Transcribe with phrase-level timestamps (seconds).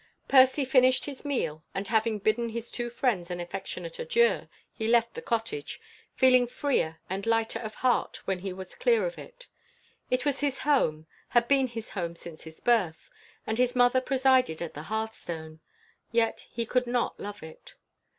[0.27, 5.13] Percy finished his meal, and having bidden his two friends an affectionate adieu, he left
[5.13, 5.79] the cottage,
[6.15, 9.45] feeling freer and lighter of heart when he was clear of it.
[10.09, 13.11] It was his home had been his home since his birth,
[13.45, 15.59] and his mother presided at the hearthstone,
[16.11, 17.75] yet he could not love it.